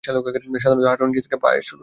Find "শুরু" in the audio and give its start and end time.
1.63-1.79